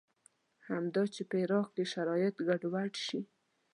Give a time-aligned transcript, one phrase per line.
[0.67, 3.21] همدا چې په عراق کې شرایط ګډوډ شي.